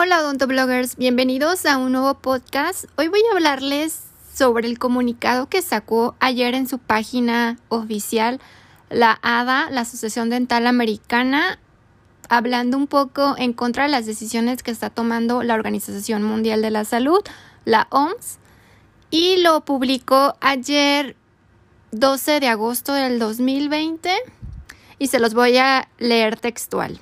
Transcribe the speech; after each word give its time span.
Hola 0.00 0.20
odontobloggers, 0.20 0.94
bienvenidos 0.94 1.66
a 1.66 1.76
un 1.76 1.90
nuevo 1.90 2.14
podcast. 2.14 2.84
Hoy 2.94 3.08
voy 3.08 3.20
a 3.28 3.34
hablarles 3.34 4.04
sobre 4.32 4.68
el 4.68 4.78
comunicado 4.78 5.48
que 5.48 5.60
sacó 5.60 6.14
ayer 6.20 6.54
en 6.54 6.68
su 6.68 6.78
página 6.78 7.58
oficial 7.68 8.40
la 8.90 9.18
ADA, 9.22 9.70
la 9.70 9.80
Asociación 9.80 10.30
Dental 10.30 10.68
Americana, 10.68 11.58
hablando 12.28 12.76
un 12.76 12.86
poco 12.86 13.34
en 13.38 13.52
contra 13.52 13.82
de 13.82 13.88
las 13.88 14.06
decisiones 14.06 14.62
que 14.62 14.70
está 14.70 14.88
tomando 14.88 15.42
la 15.42 15.54
Organización 15.54 16.22
Mundial 16.22 16.62
de 16.62 16.70
la 16.70 16.84
Salud, 16.84 17.18
la 17.64 17.88
OMS, 17.90 18.38
y 19.10 19.38
lo 19.38 19.62
publicó 19.64 20.36
ayer 20.40 21.16
12 21.90 22.38
de 22.38 22.46
agosto 22.46 22.92
del 22.92 23.18
2020 23.18 24.12
y 25.00 25.08
se 25.08 25.18
los 25.18 25.34
voy 25.34 25.56
a 25.56 25.88
leer 25.98 26.38
textual. 26.38 27.00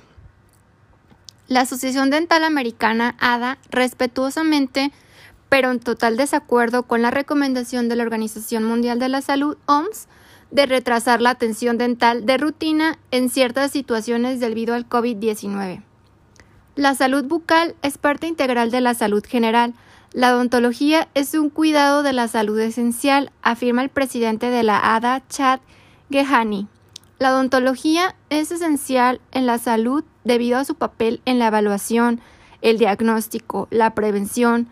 La 1.47 1.61
Asociación 1.61 2.09
Dental 2.09 2.43
Americana, 2.43 3.15
ADA, 3.19 3.57
respetuosamente, 3.69 4.91
pero 5.47 5.71
en 5.71 5.79
total 5.79 6.17
desacuerdo 6.17 6.83
con 6.83 7.01
la 7.01 7.09
recomendación 7.09 7.87
de 7.87 7.95
la 7.95 8.03
Organización 8.03 8.65
Mundial 8.65 8.99
de 8.99 9.07
la 9.07 9.21
Salud, 9.21 9.57
OMS, 9.65 10.07
de 10.51 10.65
retrasar 10.65 11.21
la 11.21 11.29
atención 11.29 11.77
dental 11.77 12.25
de 12.25 12.37
rutina 12.37 12.99
en 13.11 13.29
ciertas 13.29 13.71
situaciones 13.71 14.41
debido 14.41 14.75
al 14.75 14.89
COVID-19. 14.89 15.83
La 16.75 16.95
salud 16.95 17.23
bucal 17.23 17.75
es 17.81 17.97
parte 17.97 18.27
integral 18.27 18.69
de 18.69 18.81
la 18.81 18.93
salud 18.93 19.23
general. 19.25 19.73
La 20.13 20.35
odontología 20.35 21.07
es 21.13 21.33
un 21.33 21.49
cuidado 21.49 22.03
de 22.03 22.13
la 22.13 22.27
salud 22.27 22.59
esencial, 22.59 23.31
afirma 23.41 23.83
el 23.83 23.89
presidente 23.89 24.49
de 24.49 24.63
la 24.63 24.95
ADA, 24.95 25.23
Chad 25.29 25.59
Gehani. 26.11 26.67
La 27.19 27.33
odontología 27.33 28.15
es 28.29 28.51
esencial 28.51 29.21
en 29.31 29.47
la 29.47 29.57
salud 29.57 30.03
debido 30.27 30.57
a 30.57 30.65
su 30.65 30.75
papel 30.75 31.21
en 31.25 31.39
la 31.39 31.47
evaluación, 31.47 32.21
el 32.61 32.77
diagnóstico, 32.77 33.67
la 33.71 33.91
prevención 33.95 34.67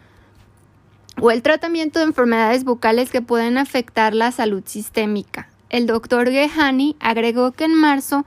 o 1.22 1.32
el 1.32 1.41
tratamiento 1.41 1.99
de 1.99 2.05
enfermedades 2.05 2.63
bucales 2.63 3.10
que 3.10 3.21
pueden 3.21 3.57
afectar 3.57 4.13
la 4.13 4.32
salud 4.32 4.63
sistémica. 4.66 5.48
El 5.70 5.88
doctor 5.88 6.29
Gehani 6.29 6.96
agregó 6.99 7.52
que 7.52 7.66
en 7.66 7.74
marzo, 7.74 8.26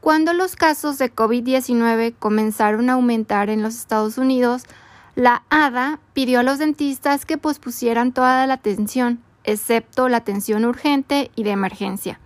cuando 0.00 0.32
los 0.32 0.56
casos 0.56 0.98
de 0.98 1.14
COVID-19 1.14 2.14
comenzaron 2.18 2.90
a 2.90 2.94
aumentar 2.94 3.50
en 3.50 3.62
los 3.62 3.74
Estados 3.74 4.18
Unidos, 4.18 4.64
la 5.14 5.44
ADA 5.50 6.00
pidió 6.12 6.40
a 6.40 6.42
los 6.42 6.58
dentistas 6.58 7.24
que 7.24 7.38
pospusieran 7.38 8.12
toda 8.12 8.46
la 8.46 8.54
atención, 8.54 9.20
excepto 9.44 10.08
la 10.08 10.16
atención 10.18 10.64
urgente 10.64 11.30
y 11.36 11.44
de 11.44 11.50
emergencia 11.50 12.18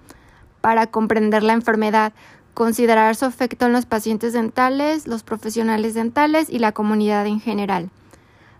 para 0.61 0.87
comprender 0.87 1.43
la 1.43 1.53
enfermedad, 1.53 2.13
considerar 2.59 3.15
su 3.15 3.25
efecto 3.25 3.67
en 3.67 3.73
los 3.73 3.87
pacientes 3.87 4.33
dentales, 4.33 5.07
los 5.07 5.23
profesionales 5.23 5.95
dentales 5.95 6.51
y 6.51 6.59
la 6.59 6.73
comunidad 6.73 7.25
en 7.25 7.41
general. 7.41 7.89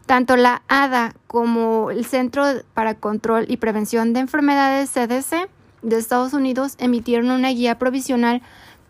Tanto 0.07 0.37
la 0.37 0.63
ADA 0.69 1.15
como 1.27 1.91
el 1.91 2.05
Centro 2.05 2.45
para 2.75 2.95
Control 2.95 3.47
y 3.49 3.57
Prevención 3.57 4.13
de 4.13 4.21
Enfermedades 4.21 4.91
CDC 4.91 5.51
de 5.83 5.99
Estados 5.99 6.33
Unidos 6.33 6.77
emitieron 6.79 7.33
una 7.33 7.49
guía 7.49 7.77
provisional 7.77 8.41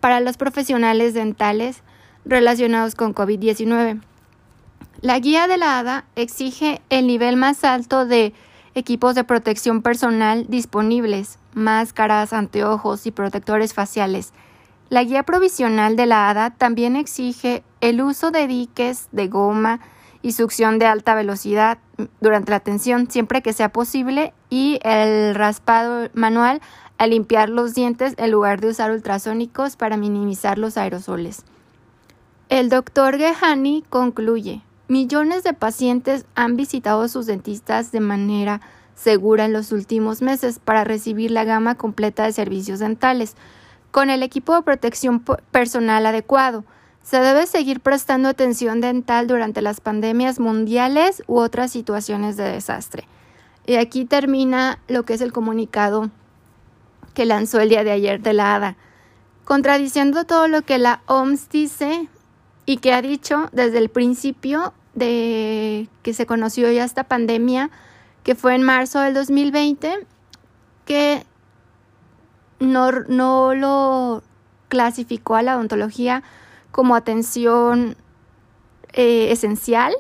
para 0.01 0.21
los 0.21 0.37
profesionales 0.37 1.15
dentales 1.15 1.83
relacionados 2.27 2.95
con 2.95 3.15
COVID-19. 3.15 4.03
La 5.01 5.19
guía 5.21 5.47
de 5.47 5.57
la 5.57 5.79
ADA 5.79 6.05
exige 6.17 6.83
el 6.91 7.07
nivel 7.07 7.39
más 7.39 7.65
alto 7.65 8.05
de 8.05 8.35
equipos 8.75 9.15
de 9.15 9.25
protección 9.25 9.81
personal 9.81 10.45
disponibles, 10.51 11.39
máscaras, 11.55 12.35
anteojos 12.35 13.07
y 13.07 13.11
protectores 13.11 13.73
faciales. 13.73 14.35
La 14.91 15.05
guía 15.05 15.23
provisional 15.23 15.97
de 15.97 16.07
la 16.07 16.31
ADA 16.31 16.51
también 16.51 16.97
exige 16.97 17.63
el 17.83 18.01
uso 18.01 18.31
de 18.31 18.47
diques 18.47 19.09
de 19.13 19.29
goma 19.29 19.81
y 20.23 20.33
succión 20.33 20.79
de 20.79 20.87
alta 20.87 21.15
velocidad 21.15 21.79
durante 22.21 22.51
la 22.51 22.61
tensión 22.61 23.11
siempre 23.11 23.43
que 23.43 23.53
sea 23.53 23.69
posible 23.71 24.33
y 24.49 24.81
el 24.83 25.35
raspado 25.35 26.09
manual 26.15 26.63
al 26.97 27.11
limpiar 27.11 27.51
los 27.51 27.75
dientes 27.75 28.15
en 28.17 28.31
lugar 28.31 28.61
de 28.61 28.69
usar 28.69 28.91
ultrasónicos 28.91 29.77
para 29.77 29.97
minimizar 29.97 30.59
los 30.59 30.77
aerosoles. 30.77 31.45
El 32.49 32.71
doctor 32.71 33.19
Gehani 33.19 33.85
concluye, 33.91 34.63
millones 34.89 35.45
de 35.45 35.53
pacientes 35.53 36.25
han 36.35 36.57
visitado 36.57 37.03
a 37.03 37.09
sus 37.09 37.27
dentistas 37.27 37.93
de 37.93 38.01
manera 38.01 38.63
segura 38.95 39.45
en 39.45 39.53
los 39.53 39.71
últimos 39.71 40.23
meses 40.23 40.59
para 40.59 40.83
recibir 40.83 41.31
la 41.31 41.45
gama 41.45 41.75
completa 41.75 42.25
de 42.25 42.33
servicios 42.33 42.81
dentales, 42.81 43.37
con 43.91 44.11
el 44.11 44.23
equipo 44.23 44.55
de 44.55 44.63
protección 44.63 45.25
personal 45.51 46.07
adecuado. 46.07 46.65
Se 47.03 47.19
debe 47.21 47.47
seguir 47.47 47.81
prestando 47.81 48.29
atención 48.29 48.81
dental 48.81 49.27
durante 49.27 49.63
las 49.63 49.81
pandemias 49.81 50.41
mundiales 50.41 51.23
u 51.27 51.39
otras 51.39 51.73
situaciones 51.73 52.37
de 52.37 52.45
desastre. 52.45 53.09
Y 53.67 53.77
aquí 53.77 54.05
termina 54.05 54.79
lo 54.89 55.05
que 55.05 55.15
es 55.15 55.21
el 55.21 55.33
comunicado 55.33 56.11
que 57.15 57.27
lanzó 57.27 57.61
el 57.61 57.69
día 57.69 57.85
de 57.85 57.91
ayer 57.91 58.21
de 58.21 58.33
la 58.33 58.55
ADA, 58.55 58.77
contradiciendo 59.45 60.25
todo 60.25 60.49
lo 60.49 60.63
que 60.63 60.79
la 60.79 61.01
OMS 61.07 61.49
dice 61.49 62.09
y 62.65 62.77
que 62.77 62.93
ha 62.93 63.03
dicho 63.03 63.49
desde 63.53 63.79
el 63.79 63.89
principio 63.89 64.73
de 64.95 65.89
que 66.03 66.13
se 66.13 66.27
conoció 66.27 66.71
ya 66.71 66.85
esta 66.85 67.05
pandemia 67.05 67.71
que 68.23 68.35
fue 68.35 68.55
en 68.55 68.63
marzo 68.63 69.01
del 69.01 69.15
2020, 69.15 70.07
que 70.18 70.18
no, 72.69 72.91
no 72.93 73.55
lo 73.55 74.23
clasificó 74.69 75.35
a 75.35 75.43
la 75.43 75.57
odontología 75.57 76.23
como 76.71 76.95
atención 76.95 77.97
eh, 78.93 79.33
esencial, 79.33 79.95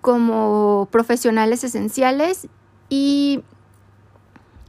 como 0.00 0.88
profesionales 0.90 1.64
esenciales 1.64 2.48
y 2.88 3.42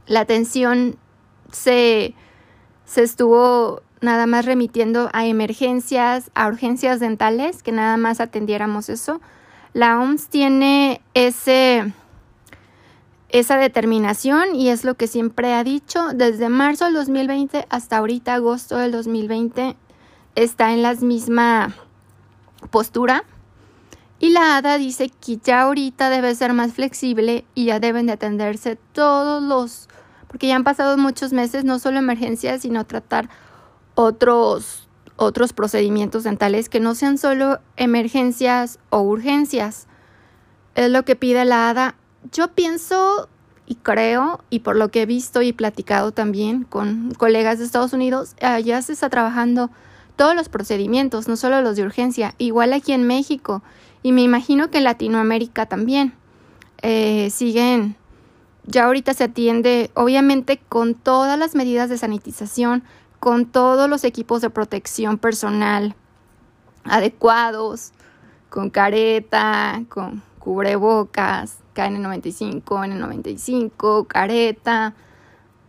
la 0.06 0.20
atención 0.20 0.96
se, 1.50 2.14
se 2.84 3.02
estuvo 3.02 3.82
nada 4.00 4.26
más 4.26 4.44
remitiendo 4.44 5.08
a 5.12 5.26
emergencias, 5.26 6.30
a 6.34 6.48
urgencias 6.48 7.00
dentales, 7.00 7.62
que 7.62 7.72
nada 7.72 7.96
más 7.96 8.20
atendiéramos 8.20 8.88
eso. 8.88 9.20
La 9.72 9.98
OMS 9.98 10.28
tiene 10.28 11.00
ese 11.14 11.92
esa 13.32 13.56
determinación 13.56 14.54
y 14.54 14.68
es 14.68 14.84
lo 14.84 14.94
que 14.94 15.06
siempre 15.06 15.54
ha 15.54 15.64
dicho 15.64 16.08
desde 16.14 16.50
marzo 16.50 16.84
del 16.84 16.94
2020 16.94 17.66
hasta 17.70 17.96
ahorita 17.96 18.34
agosto 18.34 18.76
del 18.76 18.92
2020 18.92 19.74
está 20.34 20.72
en 20.72 20.82
la 20.82 20.94
misma 20.94 21.74
postura. 22.70 23.24
Y 24.18 24.28
la 24.28 24.56
ADA 24.56 24.76
dice 24.76 25.08
que 25.08 25.38
ya 25.38 25.62
ahorita 25.62 26.10
debe 26.10 26.34
ser 26.34 26.52
más 26.52 26.74
flexible 26.74 27.44
y 27.54 27.64
ya 27.64 27.80
deben 27.80 28.06
de 28.06 28.12
atenderse 28.12 28.76
todos 28.92 29.42
los 29.42 29.88
porque 30.28 30.46
ya 30.46 30.56
han 30.56 30.64
pasado 30.64 30.96
muchos 30.96 31.32
meses 31.32 31.64
no 31.64 31.78
solo 31.78 31.98
emergencias 31.98 32.62
sino 32.62 32.86
tratar 32.86 33.28
otros 33.94 34.88
otros 35.16 35.52
procedimientos 35.52 36.24
dentales 36.24 36.68
que 36.68 36.80
no 36.80 36.94
sean 36.94 37.16
solo 37.16 37.60
emergencias 37.76 38.78
o 38.90 39.00
urgencias. 39.00 39.86
Es 40.74 40.90
lo 40.90 41.04
que 41.04 41.16
pide 41.16 41.44
la 41.44 41.70
ADA 41.70 41.96
yo 42.30 42.48
pienso 42.48 43.28
y 43.66 43.76
creo, 43.76 44.40
y 44.50 44.60
por 44.60 44.76
lo 44.76 44.90
que 44.90 45.02
he 45.02 45.06
visto 45.06 45.42
y 45.42 45.52
platicado 45.52 46.12
también 46.12 46.64
con 46.64 47.14
colegas 47.14 47.58
de 47.58 47.64
Estados 47.64 47.92
Unidos, 47.92 48.34
allá 48.40 48.82
se 48.82 48.92
está 48.92 49.08
trabajando 49.08 49.70
todos 50.16 50.34
los 50.36 50.48
procedimientos, 50.48 51.28
no 51.28 51.36
solo 51.36 51.62
los 51.62 51.76
de 51.76 51.84
urgencia, 51.84 52.34
igual 52.38 52.72
aquí 52.72 52.92
en 52.92 53.06
México, 53.06 53.62
y 54.02 54.12
me 54.12 54.22
imagino 54.22 54.70
que 54.70 54.78
en 54.78 54.84
Latinoamérica 54.84 55.66
también. 55.66 56.12
Eh, 56.82 57.30
siguen, 57.30 57.96
ya 58.66 58.84
ahorita 58.84 59.14
se 59.14 59.24
atiende, 59.24 59.90
obviamente, 59.94 60.60
con 60.68 60.94
todas 60.94 61.38
las 61.38 61.54
medidas 61.54 61.88
de 61.88 61.98
sanitización, 61.98 62.82
con 63.20 63.46
todos 63.46 63.88
los 63.88 64.04
equipos 64.04 64.42
de 64.42 64.50
protección 64.50 65.16
personal 65.16 65.94
adecuados, 66.84 67.92
con 68.50 68.68
careta, 68.70 69.82
con 69.88 70.22
cubrebocas, 70.42 71.58
KN95, 71.76 72.64
N95, 72.64 74.08
careta, 74.08 74.92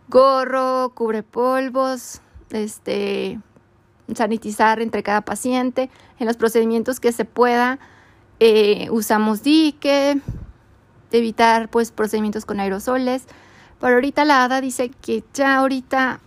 gorro, 0.08 0.90
cubre 0.94 1.22
polvos, 1.22 2.20
este, 2.50 3.38
sanitizar 4.12 4.80
entre 4.80 5.04
cada 5.04 5.20
paciente. 5.20 5.90
En 6.18 6.26
los 6.26 6.36
procedimientos 6.36 6.98
que 6.98 7.12
se 7.12 7.24
pueda, 7.24 7.78
eh, 8.40 8.88
usamos 8.90 9.44
dique, 9.44 10.20
evitar 11.12 11.68
pues 11.68 11.92
procedimientos 11.92 12.44
con 12.44 12.58
aerosoles. 12.58 13.26
Pero 13.80 13.94
ahorita 13.94 14.24
la 14.24 14.42
ADA 14.42 14.60
dice 14.60 14.90
que 14.90 15.22
ya 15.34 15.56
ahorita 15.58 16.18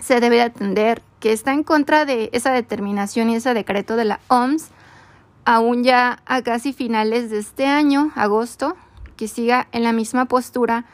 se 0.00 0.18
debe 0.18 0.42
atender, 0.42 1.00
que 1.20 1.32
está 1.32 1.52
en 1.52 1.62
contra 1.62 2.04
de 2.06 2.28
esa 2.32 2.50
determinación 2.50 3.30
y 3.30 3.36
ese 3.36 3.54
decreto 3.54 3.94
de 3.94 4.04
la 4.04 4.20
OMS 4.26 4.70
aún 5.44 5.84
ya 5.84 6.22
a 6.26 6.42
casi 6.42 6.72
finales 6.72 7.30
de 7.30 7.38
este 7.38 7.66
año, 7.66 8.12
agosto, 8.14 8.76
que 9.16 9.28
siga 9.28 9.68
en 9.72 9.82
la 9.82 9.92
misma 9.92 10.26
postura 10.26 10.84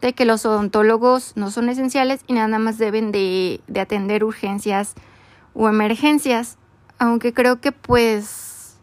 de 0.00 0.12
que 0.12 0.24
los 0.24 0.46
odontólogos 0.46 1.32
no 1.36 1.50
son 1.50 1.68
esenciales 1.68 2.20
y 2.26 2.34
nada 2.34 2.58
más 2.58 2.78
deben 2.78 3.12
de, 3.12 3.60
de 3.66 3.80
atender 3.80 4.24
urgencias 4.24 4.94
o 5.54 5.68
emergencias, 5.68 6.56
aunque 6.98 7.32
creo 7.32 7.60
que 7.60 7.72
pues 7.72 8.76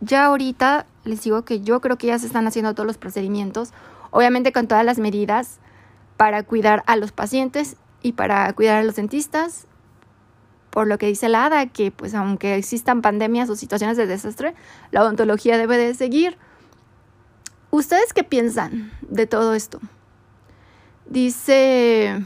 ya 0.00 0.26
ahorita 0.26 0.86
les 1.04 1.22
digo 1.22 1.44
que 1.44 1.60
yo 1.60 1.80
creo 1.80 1.96
que 1.96 2.08
ya 2.08 2.18
se 2.18 2.26
están 2.26 2.46
haciendo 2.46 2.74
todos 2.74 2.86
los 2.86 2.98
procedimientos, 2.98 3.72
obviamente 4.10 4.52
con 4.52 4.66
todas 4.66 4.84
las 4.84 4.98
medidas 4.98 5.58
para 6.16 6.42
cuidar 6.42 6.82
a 6.86 6.96
los 6.96 7.12
pacientes 7.12 7.76
y 8.02 8.12
para 8.12 8.52
cuidar 8.52 8.78
a 8.78 8.84
los 8.84 8.96
dentistas. 8.96 9.66
Por 10.76 10.88
lo 10.88 10.98
que 10.98 11.06
dice 11.06 11.30
la 11.30 11.46
ADA, 11.46 11.68
que 11.68 11.90
pues 11.90 12.14
aunque 12.14 12.54
existan 12.54 13.00
pandemias 13.00 13.48
o 13.48 13.56
situaciones 13.56 13.96
de 13.96 14.06
desastre, 14.06 14.54
la 14.90 15.00
odontología 15.00 15.56
debe 15.56 15.78
de 15.78 15.94
seguir. 15.94 16.36
¿Ustedes 17.70 18.12
qué 18.12 18.24
piensan 18.24 18.92
de 19.00 19.26
todo 19.26 19.54
esto? 19.54 19.80
Dice, 21.06 22.22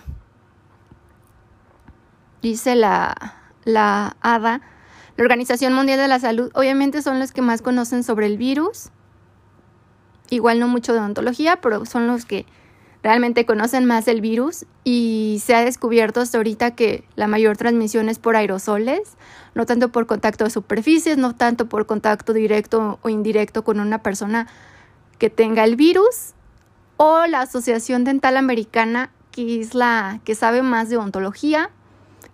dice 2.43 2.75
la, 2.75 3.37
la 3.62 4.17
ADA, 4.20 4.62
la 5.17 5.23
Organización 5.23 5.73
Mundial 5.73 6.00
de 6.00 6.08
la 6.08 6.19
Salud, 6.19 6.50
obviamente 6.55 7.02
son 7.02 7.20
los 7.20 7.31
que 7.31 7.43
más 7.43 7.62
conocen 7.62 8.02
sobre 8.02 8.26
el 8.26 8.37
virus. 8.37 8.91
Igual 10.29 10.58
no 10.58 10.67
mucho 10.67 10.93
de 10.93 10.99
odontología, 10.99 11.61
pero 11.61 11.87
son 11.87 12.08
los 12.08 12.25
que 12.25 12.47
realmente 13.02 13.47
conocen 13.47 13.85
más 13.85 14.08
el 14.08 14.20
virus 14.20 14.67
y 14.85 15.41
se 15.44 15.55
ha 15.55 15.64
descubierto 15.64 16.20
hasta 16.20 16.38
ahorita 16.38 16.75
que 16.75 17.05
la 17.17 17.26
mayor 17.26 17.56
transmisión 17.56 18.08
es 18.08 18.19
por 18.19 18.37
aerosoles, 18.37 19.17
no 19.55 19.67
tanto 19.67 19.91
por 19.91 20.06
contacto 20.06 20.44
de 20.44 20.50
superficies, 20.50 21.17
no 21.17 21.35
tanto 21.35 21.69
por 21.69 21.87
contacto 21.87 22.32
directo 22.32 22.99
o 23.02 23.08
indirecto 23.08 23.64
con 23.64 23.81
una 23.81 24.02
persona 24.02 24.47
que 25.19 25.31
tenga 25.31 25.64
el 25.64 25.76
virus 25.76 26.35
o 26.97 27.26
la 27.26 27.43
Asociación 27.43 28.05
Dental 28.05 28.37
Americana, 28.37 29.11
que 29.32 29.61
es 29.61 29.75
la 29.75 30.20
que 30.25 30.35
sabe 30.35 30.62
más 30.62 30.88
de 30.88 30.97
odontología. 30.97 31.70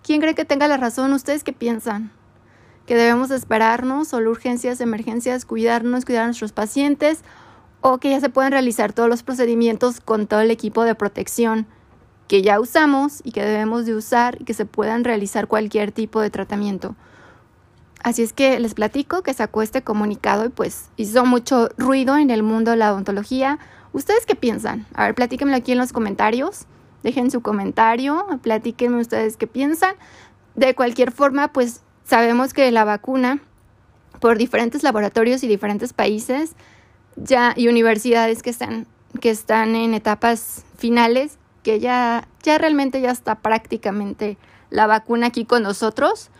¿Quién 0.03 0.21
cree 0.21 0.35
que 0.35 0.45
tenga 0.45 0.69
la 0.69 0.77
razón? 0.77 1.13
¿Ustedes 1.13 1.45
qué 1.45 1.53
piensan? 1.53 2.11
que 2.87 2.95
debemos 2.95 3.31
esperarnos, 3.33 4.09
solo 4.09 4.31
urgencias, 4.31 4.81
emergencias, 4.81 5.45
cuidarnos, 5.45 6.05
cuidar 6.05 6.23
a 6.23 6.27
nuestros 6.27 6.53
pacientes 6.53 7.23
o 7.89 7.99
que 7.99 8.11
ya 8.11 8.21
se 8.21 8.29
pueden 8.29 8.53
realizar 8.53 8.93
todos 8.93 9.09
los 9.09 9.23
procedimientos 9.23 10.01
con 10.01 10.27
todo 10.27 10.41
el 10.41 10.51
equipo 10.51 10.85
de 10.85 10.95
protección 10.95 11.67
que 12.29 12.43
ya 12.43 12.59
usamos 12.59 13.21
y 13.25 13.31
que 13.31 13.45
debemos 13.45 13.87
de 13.87 13.95
usar 13.95 14.37
y 14.41 14.45
que 14.45 14.55
se 14.55 14.67
puedan 14.67 15.05
realizar 15.05 15.47
cualquier 15.47 15.93
tipo 15.93 16.21
de 16.21 16.31
tratamiento. 16.31 16.97
Así 18.03 18.23
es 18.23 18.33
que 18.33 18.59
les 18.59 18.75
platico 18.75 19.23
que 19.23 19.33
sacó 19.35 19.63
este 19.63 19.83
comunicado 19.83 20.45
y 20.45 20.49
pues 20.49 20.91
hizo 20.97 21.25
mucho 21.25 21.69
ruido 21.79 22.17
en 22.17 22.31
el 22.31 22.43
mundo 22.43 22.73
de 22.73 22.77
la 22.77 22.93
odontología. 22.93 23.59
¿Ustedes 23.93 24.27
qué 24.27 24.35
piensan? 24.35 24.87
A 24.95 25.05
ver, 25.05 25.15
platíquenmelo 25.15 25.57
aquí 25.57 25.73
en 25.73 25.79
los 25.79 25.93
comentarios. 25.93 26.67
Dejen 27.05 27.31
su 27.31 27.41
comentario, 27.41 28.27
platíquenme 28.43 29.01
ustedes 29.01 29.37
qué 29.37 29.47
piensan. 29.47 29.95
De 30.57 30.75
cualquier 30.75 31.13
forma, 31.13 31.53
pues 31.53 31.83
Sabemos 32.07 32.55
que 32.55 32.71
la 32.71 32.85
vacuna, 32.85 33.41
por 34.21 34.39
diferentes 34.39 34.85
laboratorios 34.85 35.43
y 35.43 35.49
diferentes 35.49 35.93
países 35.93 36.55
ya, 37.17 37.55
y 37.57 37.69
universidades 37.69 38.43
que 38.43 38.51
están, 38.51 38.87
que 39.21 39.31
están 39.31 39.75
en 39.75 39.95
etapas 39.95 40.65
finales, 40.77 41.39
que 41.63 41.81
ya, 41.81 42.29
ya 42.43 42.59
realmente 42.59 43.01
ya 43.01 43.11
está 43.11 43.37
prácticamente 43.37 44.39
la 44.71 44.87
vacuna 44.87 45.29
aquí 45.29 45.45
con 45.45 45.63
nosotros, 45.63 46.31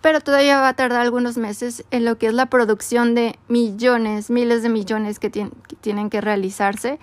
pero 0.00 0.20
todavía 0.20 0.60
va 0.60 0.68
a 0.68 0.74
tardar 0.74 1.00
algunos 1.00 1.38
meses 1.38 1.84
en 1.90 2.04
lo 2.04 2.18
que 2.18 2.26
es 2.26 2.34
la 2.34 2.46
producción 2.46 3.14
de 3.14 3.38
millones, 3.48 4.30
miles 4.30 4.62
de 4.62 4.68
millones 4.68 5.18
que, 5.18 5.30
que 5.30 5.76
tienen 5.80 6.10
que 6.10 6.20
realizarse. 6.20 6.98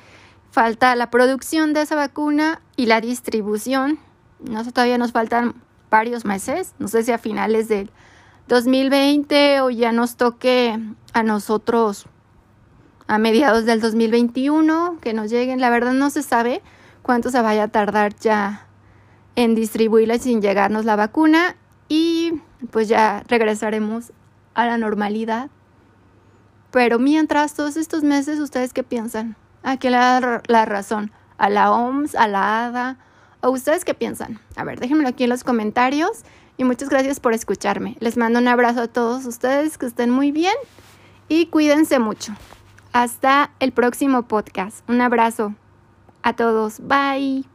Falta 0.52 0.96
la 0.96 1.10
producción 1.10 1.74
de 1.74 1.82
esa 1.82 1.96
vacuna 1.96 2.62
y 2.76 2.86
la 2.86 3.02
distribución. 3.02 3.98
No 4.40 4.64
sé, 4.64 4.72
todavía 4.72 4.98
nos 4.98 5.14
faltan 5.14 5.56
varios 5.90 6.26
meses, 6.26 6.74
no 6.78 6.88
sé 6.88 7.04
si 7.04 7.12
a 7.12 7.18
finales 7.18 7.68
del 7.68 7.90
2020 8.48 9.62
o 9.62 9.70
ya 9.70 9.92
nos 9.92 10.16
toque 10.16 10.80
a 11.14 11.24
nosotros 11.24 12.06
a 13.12 13.18
mediados 13.18 13.66
del 13.66 13.82
2021 13.82 15.00
que 15.02 15.12
nos 15.12 15.30
lleguen. 15.30 15.60
La 15.60 15.70
verdad 15.70 15.92
no 15.92 16.10
se 16.10 16.24
sabe 16.24 16.62
cuánto 17.02 17.30
se 17.30 17.42
vaya 17.42 17.64
a 17.64 17.68
tardar 17.68 18.16
ya 18.16 18.68
en 19.36 19.54
distribuirla 19.54 20.18
sin 20.18 20.42
llegarnos 20.42 20.86
la 20.86 20.96
vacuna 20.96 21.58
y 21.90 22.36
pues 22.70 22.88
ya 22.88 23.26
regresaremos 23.28 24.14
a 24.54 24.66
la 24.66 24.78
normalidad. 24.78 25.50
Pero 26.72 27.00
mientras 27.00 27.54
todos 27.54 27.76
estos 27.76 28.02
meses, 28.02 28.40
¿ustedes 28.40 28.72
qué 28.72 28.82
piensan? 28.82 29.36
¿A 29.62 29.76
quién 29.76 29.92
le 29.92 30.00
da 30.00 30.42
la 30.48 30.64
razón? 30.64 31.12
¿A 31.38 31.50
la 31.50 31.74
OMS? 31.74 32.16
¿A 32.16 32.30
la 32.30 32.68
ADA? 32.68 32.98
¿O 33.42 33.50
ustedes 33.50 33.84
qué 33.84 33.94
piensan? 33.94 34.40
A 34.56 34.64
ver, 34.64 34.80
déjenmelo 34.80 35.10
aquí 35.10 35.26
en 35.26 35.32
los 35.32 35.44
comentarios 35.44 36.22
y 36.56 36.64
muchas 36.64 36.88
gracias 36.88 37.20
por 37.20 37.34
escucharme. 37.34 37.98
Les 38.00 38.16
mando 38.16 38.40
un 38.40 38.48
abrazo 38.48 38.84
a 38.84 38.88
todos 38.88 39.26
ustedes, 39.26 39.78
que 39.78 39.86
estén 39.86 40.12
muy 40.12 40.32
bien 40.32 40.56
y 41.28 41.48
cuídense 41.48 42.00
mucho. 42.00 42.34
Hasta 42.94 43.52
el 43.60 43.72
próximo 43.72 44.24
podcast. 44.24 44.88
Un 44.90 45.02
abrazo 45.02 45.56
a 46.24 46.34
todos. 46.34 46.80
Bye. 46.82 47.51